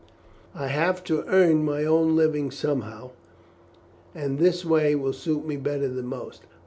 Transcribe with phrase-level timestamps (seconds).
[0.55, 3.11] "I have to earn my own living somehow,
[4.15, 6.41] and this way will suit me better than most.